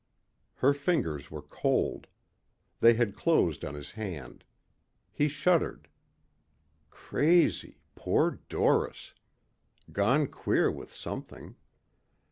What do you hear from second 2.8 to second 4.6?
had closed on his hand.